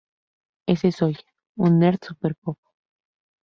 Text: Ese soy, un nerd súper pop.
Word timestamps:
Ese 0.65 0.91
soy, 0.91 1.15
un 1.57 1.77
nerd 1.77 1.99
súper 2.03 2.35
pop. 2.35 2.57